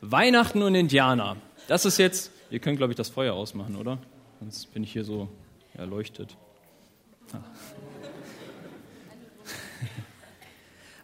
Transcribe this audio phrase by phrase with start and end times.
[0.00, 1.36] Weihnachten und Indianer.
[1.66, 3.98] Das ist jetzt, ihr könnt glaube ich das Feuer ausmachen, oder?
[4.40, 5.28] Sonst bin ich hier so
[5.74, 6.36] erleuchtet.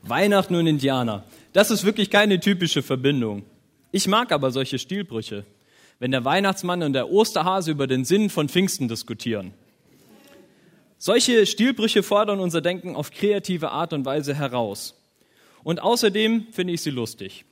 [0.02, 1.24] Weihnachten und Indianer.
[1.52, 3.44] Das ist wirklich keine typische Verbindung.
[3.92, 5.44] Ich mag aber solche Stilbrüche,
[5.98, 9.54] wenn der Weihnachtsmann und der Osterhase über den Sinn von Pfingsten diskutieren.
[11.06, 14.94] Solche Stilbrüche fordern unser Denken auf kreative Art und Weise heraus.
[15.62, 17.44] Und außerdem finde ich sie lustig.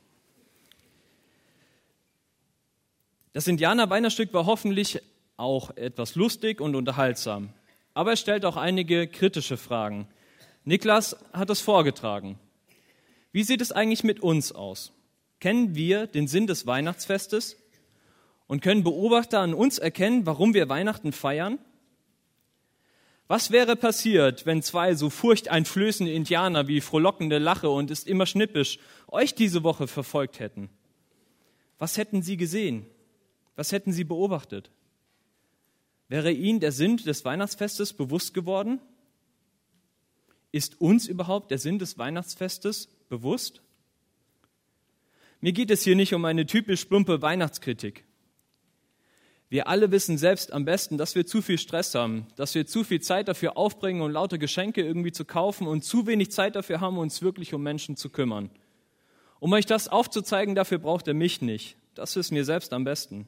[3.31, 5.03] Das Indianer-Weihnachtsstück war hoffentlich
[5.37, 7.49] auch etwas lustig und unterhaltsam.
[7.93, 10.07] Aber es stellt auch einige kritische Fragen.
[10.63, 12.39] Niklas hat es vorgetragen.
[13.33, 14.93] Wie sieht es eigentlich mit uns aus?
[15.39, 17.57] Kennen wir den Sinn des Weihnachtsfestes
[18.47, 21.59] und können Beobachter an uns erkennen, warum wir Weihnachten feiern?
[23.33, 28.77] Was wäre passiert, wenn zwei so furchteinflößende Indianer wie frohlockende Lache und ist immer schnippisch
[29.07, 30.69] euch diese Woche verfolgt hätten?
[31.79, 32.85] Was hätten sie gesehen?
[33.55, 34.69] Was hätten sie beobachtet?
[36.09, 38.79] Wäre ihnen der Sinn des Weihnachtsfestes bewusst geworden?
[40.51, 43.63] Ist uns überhaupt der Sinn des Weihnachtsfestes bewusst?
[45.41, 48.05] Mir geht es hier nicht um eine typisch plumpe Weihnachtskritik.
[49.53, 52.83] Wir alle wissen selbst am besten, dass wir zu viel Stress haben, dass wir zu
[52.83, 56.81] viel Zeit dafür aufbringen, um lauter Geschenke irgendwie zu kaufen und zu wenig Zeit dafür
[56.81, 58.49] haben, uns wirklich um Menschen zu kümmern.
[59.39, 61.77] Um euch das aufzuzeigen, dafür braucht ihr mich nicht.
[61.93, 63.27] Das wissen wir selbst am besten.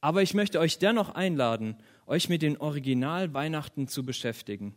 [0.00, 4.74] Aber ich möchte euch dennoch einladen, euch mit den Original Weihnachten zu beschäftigen,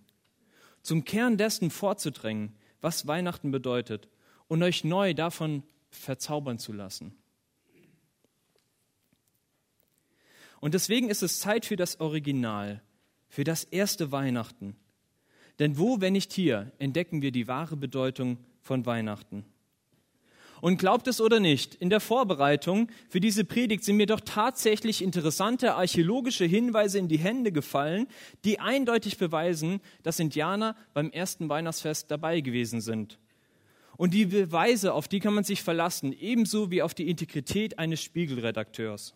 [0.81, 4.09] zum Kern dessen vorzudrängen, was Weihnachten bedeutet
[4.49, 7.15] und euch neu davon verzaubern zu lassen.
[10.61, 12.81] Und deswegen ist es Zeit für das Original,
[13.27, 14.75] für das erste Weihnachten.
[15.59, 19.45] Denn wo, wenn nicht hier, entdecken wir die wahre Bedeutung von Weihnachten.
[20.61, 25.01] Und glaubt es oder nicht, in der Vorbereitung für diese Predigt sind mir doch tatsächlich
[25.01, 28.07] interessante archäologische Hinweise in die Hände gefallen,
[28.43, 33.19] die eindeutig beweisen, dass Indianer beim ersten Weihnachtsfest dabei gewesen sind.
[33.95, 38.01] Und die Beweise, auf die kann man sich verlassen, ebenso wie auf die Integrität eines
[38.01, 39.15] Spiegelredakteurs.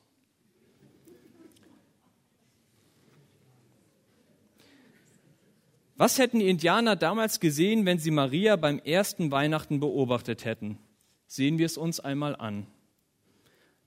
[6.03, 10.78] Was hätten die Indianer damals gesehen, wenn sie Maria beim ersten Weihnachten beobachtet hätten?
[11.28, 12.68] Sehen wir es uns einmal an.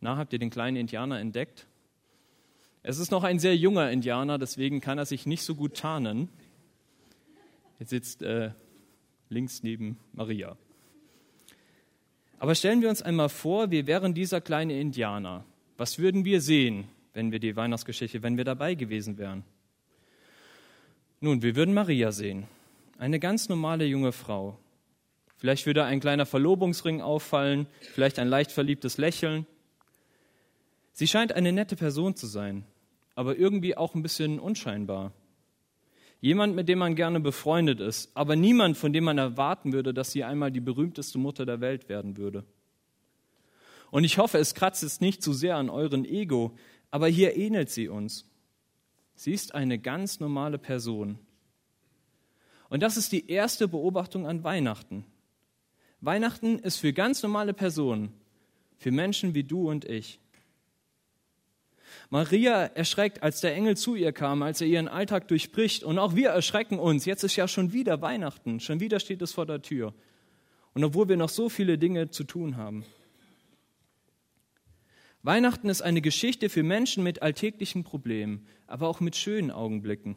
[0.00, 1.66] Na, habt ihr den kleinen Indianer entdeckt?
[2.82, 6.30] Es ist noch ein sehr junger Indianer, deswegen kann er sich nicht so gut tarnen.
[7.80, 8.52] Er sitzt äh,
[9.28, 10.56] links neben Maria.
[12.38, 15.44] Aber stellen wir uns einmal vor, wir wären dieser kleine Indianer.
[15.76, 19.44] Was würden wir sehen, wenn wir die Weihnachtsgeschichte, wenn wir dabei gewesen wären?
[21.20, 22.44] Nun, wir würden Maria sehen,
[22.98, 24.58] eine ganz normale junge Frau.
[25.38, 29.46] Vielleicht würde ein kleiner Verlobungsring auffallen, vielleicht ein leicht verliebtes Lächeln.
[30.92, 32.64] Sie scheint eine nette Person zu sein,
[33.14, 35.12] aber irgendwie auch ein bisschen unscheinbar.
[36.20, 40.12] Jemand, mit dem man gerne befreundet ist, aber niemand, von dem man erwarten würde, dass
[40.12, 42.44] sie einmal die berühmteste Mutter der Welt werden würde.
[43.90, 46.58] Und ich hoffe, es kratzt jetzt nicht zu sehr an euren Ego,
[46.90, 48.26] aber hier ähnelt sie uns.
[49.16, 51.18] Sie ist eine ganz normale Person.
[52.68, 55.04] Und das ist die erste Beobachtung an Weihnachten.
[56.00, 58.12] Weihnachten ist für ganz normale Personen,
[58.76, 60.20] für Menschen wie du und ich.
[62.10, 65.82] Maria erschreckt, als der Engel zu ihr kam, als er ihren Alltag durchbricht.
[65.82, 67.04] Und auch wir erschrecken uns.
[67.04, 68.60] Jetzt ist ja schon wieder Weihnachten.
[68.60, 69.94] Schon wieder steht es vor der Tür.
[70.74, 72.84] Und obwohl wir noch so viele Dinge zu tun haben.
[75.26, 80.14] Weihnachten ist eine Geschichte für Menschen mit alltäglichen Problemen, aber auch mit schönen Augenblicken.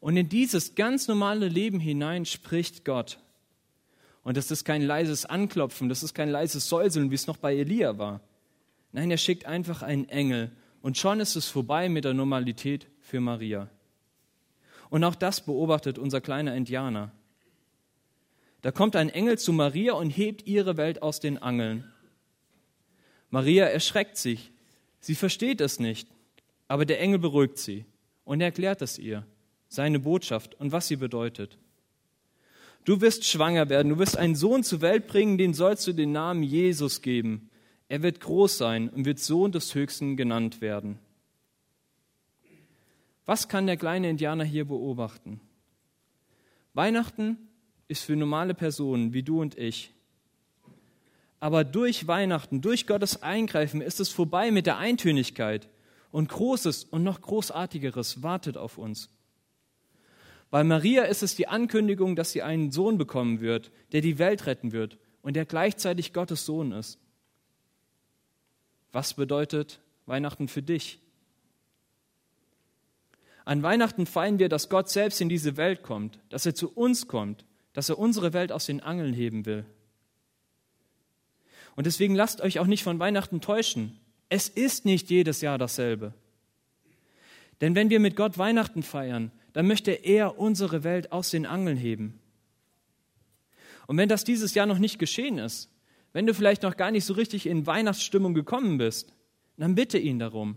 [0.00, 3.18] Und in dieses ganz normale Leben hinein spricht Gott.
[4.22, 7.56] Und das ist kein leises Anklopfen, das ist kein leises Säuseln, wie es noch bei
[7.56, 8.20] Elia war.
[8.92, 10.52] Nein, er schickt einfach einen Engel
[10.82, 13.70] und schon ist es vorbei mit der Normalität für Maria.
[14.90, 17.12] Und auch das beobachtet unser kleiner Indianer.
[18.60, 21.91] Da kommt ein Engel zu Maria und hebt ihre Welt aus den Angeln.
[23.32, 24.52] Maria erschreckt sich.
[25.00, 26.06] Sie versteht es nicht.
[26.68, 27.86] Aber der Engel beruhigt sie
[28.24, 29.26] und erklärt es ihr,
[29.68, 31.58] seine Botschaft und was sie bedeutet.
[32.84, 36.12] Du wirst schwanger werden, du wirst einen Sohn zur Welt bringen, den sollst du den
[36.12, 37.50] Namen Jesus geben.
[37.88, 40.98] Er wird groß sein und wird Sohn des Höchsten genannt werden.
[43.24, 45.40] Was kann der kleine Indianer hier beobachten?
[46.74, 47.38] Weihnachten
[47.88, 49.92] ist für normale Personen wie du und ich
[51.42, 55.68] aber durch Weihnachten, durch Gottes Eingreifen ist es vorbei mit der Eintönigkeit.
[56.12, 59.10] Und Großes und noch Großartigeres wartet auf uns.
[60.52, 64.46] Bei Maria ist es die Ankündigung, dass sie einen Sohn bekommen wird, der die Welt
[64.46, 67.00] retten wird und der gleichzeitig Gottes Sohn ist.
[68.92, 71.00] Was bedeutet Weihnachten für dich?
[73.44, 77.08] An Weihnachten feiern wir, dass Gott selbst in diese Welt kommt, dass er zu uns
[77.08, 79.66] kommt, dass er unsere Welt aus den Angeln heben will.
[81.74, 83.98] Und deswegen lasst euch auch nicht von Weihnachten täuschen.
[84.28, 86.14] Es ist nicht jedes Jahr dasselbe.
[87.60, 91.76] Denn wenn wir mit Gott Weihnachten feiern, dann möchte er unsere Welt aus den Angeln
[91.76, 92.18] heben.
[93.86, 95.68] Und wenn das dieses Jahr noch nicht geschehen ist,
[96.12, 99.12] wenn du vielleicht noch gar nicht so richtig in Weihnachtsstimmung gekommen bist,
[99.56, 100.56] dann bitte ihn darum.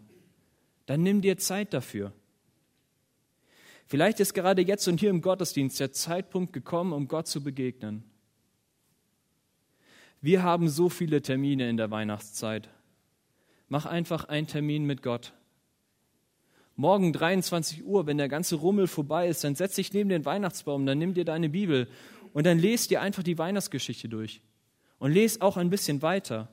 [0.85, 2.11] Dann nimm dir Zeit dafür.
[3.87, 8.03] Vielleicht ist gerade jetzt und hier im Gottesdienst der Zeitpunkt gekommen, um Gott zu begegnen.
[10.25, 12.67] Wir haben so viele Termine in der Weihnachtszeit.
[13.67, 15.33] Mach einfach einen Termin mit Gott.
[16.75, 20.87] Morgen 23 Uhr, wenn der ganze Rummel vorbei ist, dann setz dich neben den Weihnachtsbaum,
[20.87, 21.87] dann nimm dir deine Bibel
[22.33, 24.41] und dann lest dir einfach die Weihnachtsgeschichte durch.
[24.97, 26.49] Und lest auch ein bisschen weiter.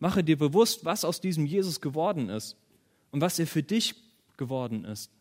[0.00, 2.56] Mache dir bewusst, was aus diesem Jesus geworden ist
[3.12, 3.94] und was er für dich
[4.36, 5.12] geworden ist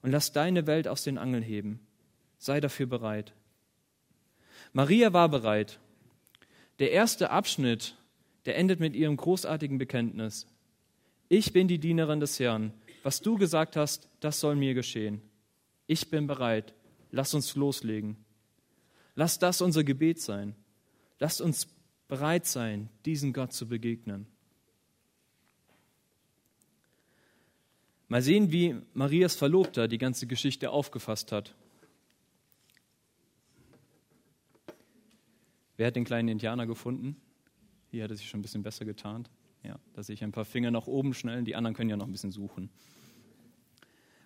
[0.00, 1.86] und lass deine Welt aus den Angeln heben.
[2.38, 3.34] Sei dafür bereit.
[4.72, 5.78] Maria war bereit.
[6.82, 7.94] Der erste Abschnitt,
[8.44, 10.48] der endet mit ihrem großartigen Bekenntnis.
[11.28, 12.72] Ich bin die Dienerin des Herrn.
[13.04, 15.22] Was du gesagt hast, das soll mir geschehen.
[15.86, 16.74] Ich bin bereit.
[17.12, 18.16] Lass uns loslegen.
[19.14, 20.56] Lass das unser Gebet sein.
[21.20, 21.68] Lass uns
[22.08, 24.26] bereit sein, diesen Gott zu begegnen.
[28.08, 31.54] Mal sehen, wie Marias Verlobter die ganze Geschichte aufgefasst hat.
[35.76, 37.16] Wer hat den kleinen Indianer gefunden?
[37.90, 39.30] Hier hat er sich schon ein bisschen besser getarnt.
[39.62, 42.06] Ja, da sehe ich ein paar Finger nach oben schnell, die anderen können ja noch
[42.06, 42.70] ein bisschen suchen.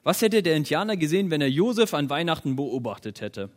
[0.02, 3.50] Was hätte der Indianer gesehen, wenn er Josef an Weihnachten beobachtet hätte?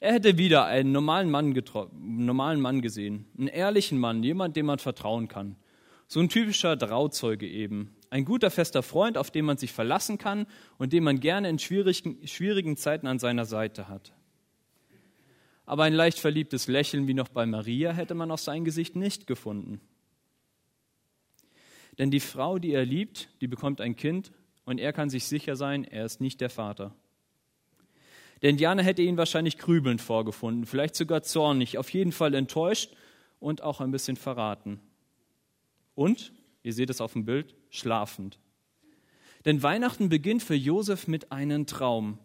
[0.00, 1.54] Er hätte wieder einen normalen Mann,
[1.92, 5.56] normalen Mann gesehen, einen ehrlichen Mann, jemand, dem man vertrauen kann.
[6.08, 10.46] So ein typischer Trauzeuge eben, ein guter, fester Freund, auf den man sich verlassen kann
[10.78, 14.12] und den man gerne in schwierigen, schwierigen Zeiten an seiner Seite hat.
[15.70, 19.28] Aber ein leicht verliebtes Lächeln wie noch bei Maria hätte man auf sein Gesicht nicht
[19.28, 19.80] gefunden.
[21.96, 24.32] Denn die Frau, die er liebt, die bekommt ein Kind
[24.64, 26.92] und er kann sich sicher sein, er ist nicht der Vater.
[28.42, 32.92] Der Indianer hätte ihn wahrscheinlich grübelnd vorgefunden, vielleicht sogar zornig, auf jeden Fall enttäuscht
[33.38, 34.80] und auch ein bisschen verraten.
[35.94, 36.32] Und
[36.64, 38.40] Ihr seht es auf dem Bild, schlafend.
[39.44, 42.18] Denn Weihnachten beginnt für Josef mit einem Traum.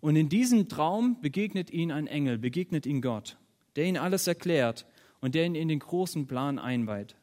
[0.00, 3.36] Und in diesem Traum begegnet ihn ein Engel, begegnet ihn Gott,
[3.76, 4.86] der ihn alles erklärt
[5.20, 7.16] und der ihn in den großen Plan einweiht.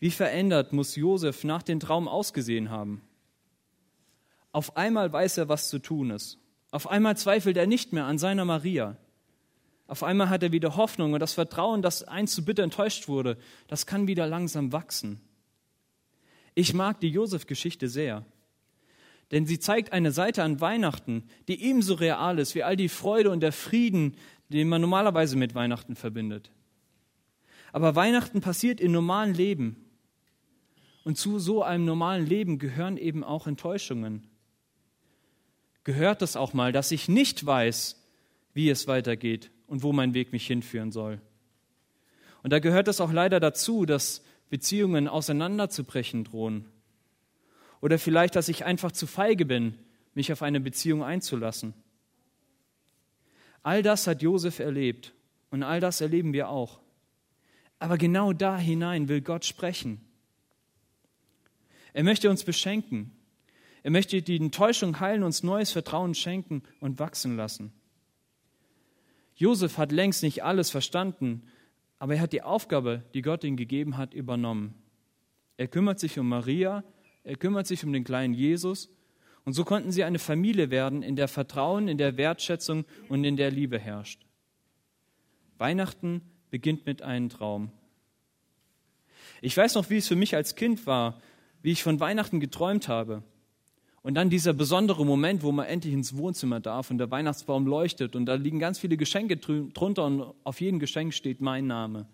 [0.00, 3.02] Wie verändert muss Josef nach dem Traum ausgesehen haben?
[4.52, 6.38] Auf einmal weiß er, was zu tun ist.
[6.70, 8.96] Auf einmal zweifelt er nicht mehr an seiner Maria.
[9.86, 13.38] Auf einmal hat er wieder Hoffnung und das Vertrauen, das einst zu bitter enttäuscht wurde,
[13.68, 15.20] das kann wieder langsam wachsen.
[16.54, 18.24] Ich mag die Josef-Geschichte sehr,
[19.30, 23.30] denn sie zeigt eine Seite an Weihnachten, die ebenso real ist wie all die Freude
[23.30, 24.16] und der Frieden,
[24.48, 26.50] den man normalerweise mit Weihnachten verbindet.
[27.72, 29.84] Aber Weihnachten passiert im normalen Leben.
[31.04, 34.26] Und zu so einem normalen Leben gehören eben auch Enttäuschungen.
[35.84, 38.02] Gehört es auch mal, dass ich nicht weiß,
[38.52, 41.20] wie es weitergeht und wo mein Weg mich hinführen soll.
[42.42, 46.66] Und da gehört es auch leider dazu, dass Beziehungen auseinanderzubrechen drohen.
[47.80, 49.74] Oder vielleicht, dass ich einfach zu feige bin,
[50.14, 51.74] mich auf eine Beziehung einzulassen.
[53.62, 55.14] All das hat Josef erlebt
[55.50, 56.80] und all das erleben wir auch.
[57.78, 60.00] Aber genau da hinein will Gott sprechen.
[61.92, 63.12] Er möchte uns beschenken.
[63.82, 67.72] Er möchte die Enttäuschung heilen, uns neues Vertrauen schenken und wachsen lassen.
[69.36, 71.44] Josef hat längst nicht alles verstanden,
[71.98, 74.74] aber er hat die Aufgabe, die Gott ihm gegeben hat, übernommen.
[75.56, 76.84] Er kümmert sich um Maria,
[77.28, 78.88] er kümmert sich um den kleinen Jesus
[79.44, 83.36] und so konnten sie eine Familie werden, in der Vertrauen, in der Wertschätzung und in
[83.36, 84.24] der Liebe herrscht.
[85.58, 87.70] Weihnachten beginnt mit einem Traum.
[89.42, 91.20] Ich weiß noch, wie es für mich als Kind war,
[91.60, 93.22] wie ich von Weihnachten geträumt habe.
[94.00, 98.16] Und dann dieser besondere Moment, wo man endlich ins Wohnzimmer darf und der Weihnachtsbaum leuchtet
[98.16, 102.06] und da liegen ganz viele Geschenke drunter und auf jedem Geschenk steht mein Name.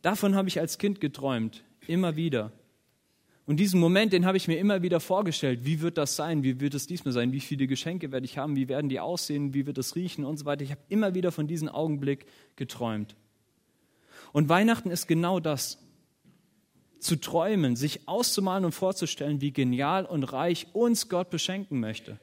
[0.00, 2.52] Davon habe ich als Kind geträumt, immer wieder.
[3.46, 5.64] Und diesen Moment, den habe ich mir immer wieder vorgestellt.
[5.64, 6.42] Wie wird das sein?
[6.42, 7.32] Wie wird es diesmal sein?
[7.32, 8.54] Wie viele Geschenke werde ich haben?
[8.54, 9.54] Wie werden die aussehen?
[9.54, 10.24] Wie wird es riechen?
[10.24, 10.62] Und so weiter.
[10.62, 13.16] Ich habe immer wieder von diesem Augenblick geträumt.
[14.32, 15.78] Und Weihnachten ist genau das.
[17.00, 22.20] zu träumen, sich auszumalen und vorzustellen, wie genial und reich uns Gott beschenken möchte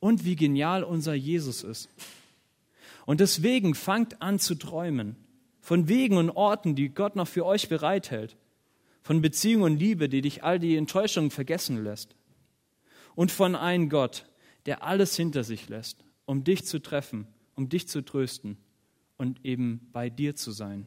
[0.00, 1.88] und wie genial unser Jesus ist.
[3.06, 5.16] Und deswegen fangt an zu träumen
[5.60, 8.36] von Wegen und Orten, die Gott noch für euch bereithält,
[9.06, 12.16] von Beziehung und Liebe, die dich all die Enttäuschungen vergessen lässt
[13.14, 14.26] und von einem Gott,
[14.66, 18.56] der alles hinter sich lässt, um dich zu treffen, um dich zu trösten
[19.16, 20.86] und eben bei dir zu sein.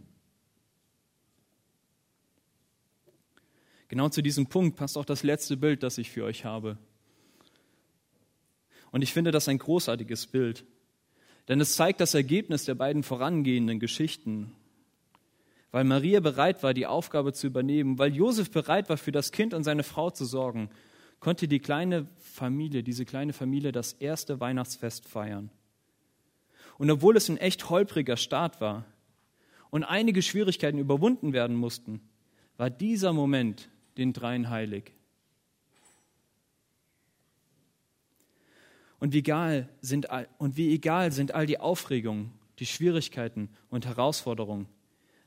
[3.87, 6.77] Genau zu diesem Punkt passt auch das letzte Bild, das ich für euch habe.
[8.91, 10.65] Und ich finde das ein großartiges Bild,
[11.47, 14.51] denn es zeigt das Ergebnis der beiden vorangehenden Geschichten.
[15.71, 19.53] Weil Maria bereit war, die Aufgabe zu übernehmen, weil Josef bereit war, für das Kind
[19.53, 20.69] und seine Frau zu sorgen,
[21.19, 25.51] konnte die kleine Familie, diese kleine Familie, das erste Weihnachtsfest feiern.
[26.77, 28.85] Und obwohl es ein echt holpriger Start war
[29.69, 32.01] und einige Schwierigkeiten überwunden werden mussten,
[32.57, 34.93] war dieser Moment den dreien heilig.
[38.99, 40.07] Und wie, egal sind,
[40.39, 44.67] und wie egal sind all die Aufregungen, die Schwierigkeiten und Herausforderungen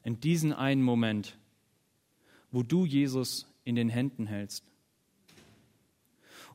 [0.04, 1.36] in diesem einen Moment,
[2.50, 4.64] wo du Jesus in den Händen hältst.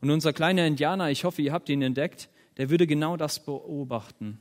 [0.00, 4.38] Und unser kleiner Indianer, ich hoffe, ihr habt ihn entdeckt, der würde genau das beobachten.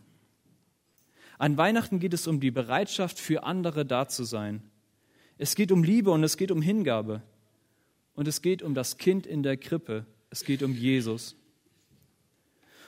[1.38, 4.62] An Weihnachten geht es um die Bereitschaft, für andere da zu sein.
[5.38, 7.22] Es geht um Liebe und es geht um Hingabe.
[8.16, 10.06] Und es geht um das Kind in der Krippe.
[10.32, 11.36] Es geht um Jesus.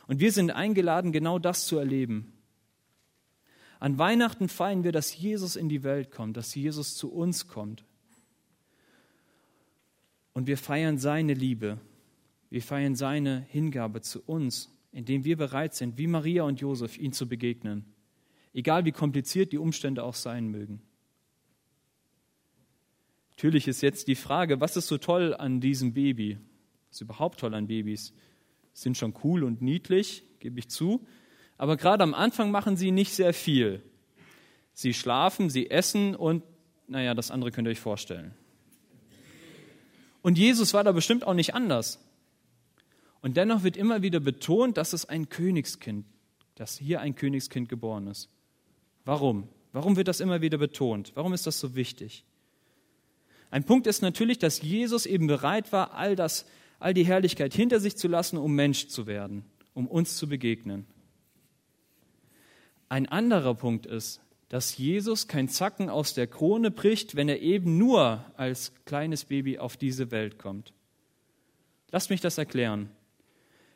[0.07, 2.33] Und wir sind eingeladen, genau das zu erleben.
[3.79, 7.85] An Weihnachten feiern wir, dass Jesus in die Welt kommt, dass Jesus zu uns kommt.
[10.33, 11.79] Und wir feiern seine Liebe.
[12.49, 17.13] Wir feiern seine Hingabe zu uns, indem wir bereit sind, wie Maria und Josef, ihm
[17.13, 17.85] zu begegnen.
[18.53, 20.81] Egal wie kompliziert die Umstände auch sein mögen.
[23.31, 26.37] Natürlich ist jetzt die Frage, was ist so toll an diesem Baby?
[26.89, 28.13] Was ist überhaupt toll an Babys?
[28.73, 31.05] Sind schon cool und niedlich, gebe ich zu.
[31.59, 33.83] Aber gerade am Anfang machen sie nicht sehr viel.
[34.73, 36.41] Sie schlafen, sie essen und,
[36.87, 38.33] naja, das andere könnt ihr euch vorstellen.
[40.21, 41.99] Und Jesus war da bestimmt auch nicht anders.
[43.21, 46.05] Und dennoch wird immer wieder betont, dass es ein Königskind,
[46.55, 48.29] dass hier ein Königskind geboren ist.
[49.03, 49.49] Warum?
[49.73, 51.11] Warum wird das immer wieder betont?
[51.15, 52.23] Warum ist das so wichtig?
[53.51, 56.45] Ein Punkt ist natürlich, dass Jesus eben bereit war, all das,
[56.79, 60.87] all die Herrlichkeit hinter sich zu lassen, um Mensch zu werden, um uns zu begegnen.
[62.89, 64.19] Ein anderer Punkt ist,
[64.49, 69.59] dass Jesus kein Zacken aus der Krone bricht, wenn er eben nur als kleines Baby
[69.59, 70.73] auf diese Welt kommt.
[71.91, 72.89] Lasst mich das erklären.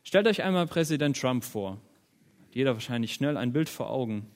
[0.04, 1.80] Stellt euch einmal Präsident Trump vor.
[2.52, 4.28] Jeder wahrscheinlich schnell ein Bild vor Augen.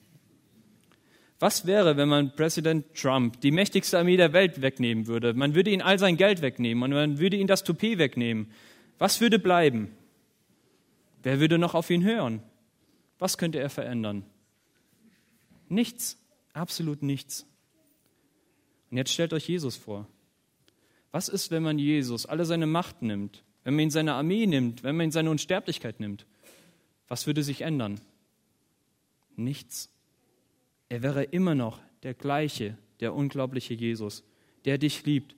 [1.40, 5.34] Was wäre, wenn man Präsident Trump die mächtigste Armee der Welt wegnehmen würde?
[5.34, 8.50] Man würde ihm all sein Geld wegnehmen und man würde ihm das Toupet wegnehmen.
[8.98, 9.90] Was würde bleiben?
[11.22, 12.42] Wer würde noch auf ihn hören?
[13.18, 14.24] Was könnte er verändern?
[15.68, 16.18] Nichts,
[16.52, 17.46] absolut nichts.
[18.90, 20.06] Und jetzt stellt euch Jesus vor.
[21.10, 24.82] Was ist, wenn man Jesus alle seine Macht nimmt, wenn man ihn seine Armee nimmt,
[24.82, 26.26] wenn man ihn seine Unsterblichkeit nimmt?
[27.08, 28.00] Was würde sich ändern?
[29.36, 29.90] Nichts.
[30.88, 34.24] Er wäre immer noch der gleiche, der unglaubliche Jesus,
[34.64, 35.34] der dich liebt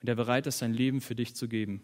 [0.00, 1.82] und der bereit ist, sein Leben für dich zu geben.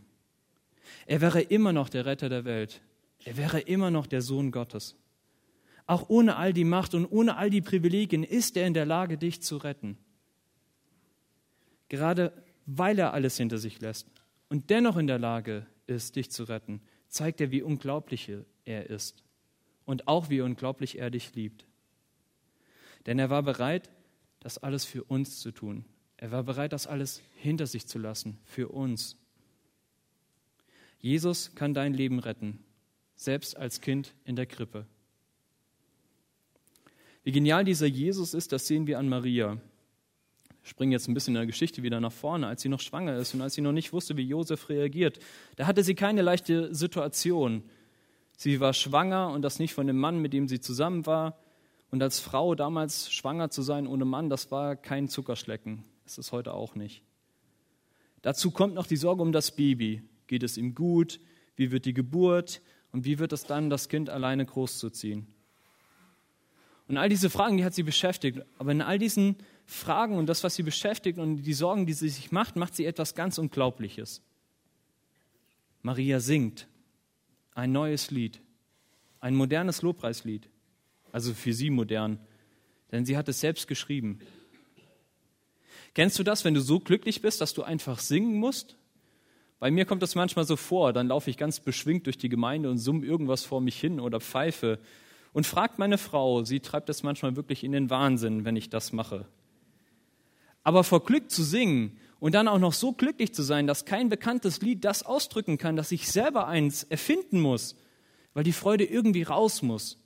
[1.07, 2.83] Er wäre immer noch der Retter der Welt.
[3.25, 4.97] Er wäre immer noch der Sohn Gottes.
[5.91, 9.19] Auch ohne all die Macht und ohne all die Privilegien ist er in der Lage,
[9.19, 9.99] dich zu retten.
[11.89, 12.33] Gerade
[12.65, 14.07] weil er alles hinter sich lässt
[14.49, 18.31] und dennoch in der Lage ist, dich zu retten, zeigt er, wie unglaublich
[18.65, 19.25] er ist
[19.85, 21.67] und auch wie unglaublich er dich liebt.
[23.07, 23.91] Denn er war bereit,
[24.39, 25.85] das alles für uns zu tun.
[26.19, 29.17] Er war bereit, das alles hinter sich zu lassen, für uns.
[31.01, 32.63] Jesus kann dein Leben retten,
[33.17, 34.87] selbst als Kind in der Krippe.
[37.23, 39.55] Wie genial dieser Jesus ist, das sehen wir an Maria.
[39.55, 39.61] Wir
[40.63, 43.35] springen jetzt ein bisschen in der Geschichte wieder nach vorne, als sie noch schwanger ist
[43.35, 45.19] und als sie noch nicht wusste, wie Josef reagiert.
[45.57, 47.63] Da hatte sie keine leichte Situation.
[48.37, 51.39] Sie war schwanger und das nicht von dem Mann, mit dem sie zusammen war,
[51.91, 55.85] und als Frau damals schwanger zu sein ohne Mann, das war kein Zuckerschlecken.
[56.05, 57.03] Das ist heute auch nicht.
[58.23, 60.03] Dazu kommt noch die Sorge um das Baby.
[60.27, 61.21] Geht es ihm gut?
[61.57, 62.63] Wie wird die Geburt?
[62.93, 65.27] Und wie wird es dann, das Kind alleine großzuziehen?
[66.91, 68.41] Und all diese Fragen, die hat sie beschäftigt.
[68.59, 72.09] Aber in all diesen Fragen und das, was sie beschäftigt und die Sorgen, die sie
[72.09, 74.23] sich macht, macht sie etwas ganz Unglaubliches.
[75.83, 76.67] Maria singt
[77.55, 78.41] ein neues Lied,
[79.21, 80.51] ein modernes Lobpreislied
[81.13, 82.19] also für sie modern,
[82.93, 84.21] denn sie hat es selbst geschrieben.
[85.95, 88.77] Kennst du das, wenn du so glücklich bist, dass du einfach singen musst?
[89.59, 92.71] Bei mir kommt das manchmal so vor, dann laufe ich ganz beschwingt durch die Gemeinde
[92.71, 94.79] und summe irgendwas vor mich hin oder pfeife
[95.33, 98.93] und fragt meine Frau, sie treibt das manchmal wirklich in den Wahnsinn, wenn ich das
[98.93, 99.27] mache.
[100.63, 104.09] Aber vor Glück zu singen und dann auch noch so glücklich zu sein, dass kein
[104.09, 107.77] bekanntes Lied das ausdrücken kann, dass ich selber eins erfinden muss,
[108.35, 109.99] weil die Freude irgendwie raus muss,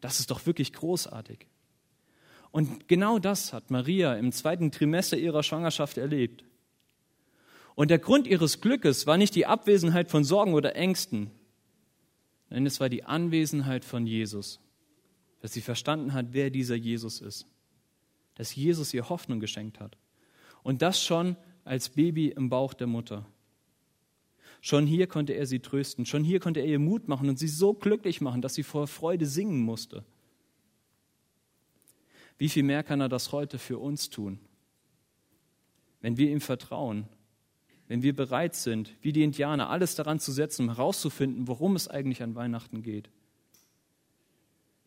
[0.00, 1.46] das ist doch wirklich großartig.
[2.50, 6.44] Und genau das hat Maria im zweiten Trimester ihrer Schwangerschaft erlebt.
[7.76, 11.30] Und der Grund ihres Glückes war nicht die Abwesenheit von Sorgen oder Ängsten,
[12.48, 14.60] nein, es war die Anwesenheit von Jesus,
[15.40, 17.46] dass sie verstanden hat, wer dieser Jesus ist,
[18.34, 19.96] dass Jesus ihr Hoffnung geschenkt hat.
[20.62, 23.26] Und das schon als Baby im Bauch der Mutter.
[24.60, 27.48] Schon hier konnte er sie trösten, schon hier konnte er ihr Mut machen und sie
[27.48, 30.04] so glücklich machen, dass sie vor Freude singen musste.
[32.36, 34.38] Wie viel mehr kann er das heute für uns tun?
[36.00, 37.06] Wenn wir ihm vertrauen,
[37.88, 41.88] wenn wir bereit sind, wie die Indianer, alles daran zu setzen, um herauszufinden, worum es
[41.88, 43.10] eigentlich an Weihnachten geht.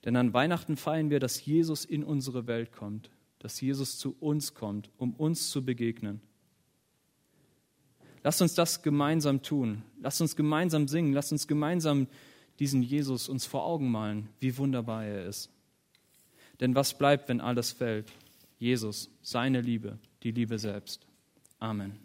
[0.06, 4.54] Denn an Weihnachten feiern wir, dass Jesus in unsere Welt kommt, dass Jesus zu uns
[4.54, 6.22] kommt, um uns zu begegnen.
[8.24, 9.84] Lasst uns das gemeinsam tun.
[10.02, 11.14] Lasst uns gemeinsam singen.
[11.14, 12.08] Lasst uns gemeinsam
[12.60, 15.50] diesen Jesus uns vor Augen malen, wie wunderbar er ist.
[16.60, 18.12] Denn was bleibt, wenn alles fällt?
[18.60, 21.06] Jesus, seine Liebe, die Liebe selbst.
[21.60, 22.00] Amen.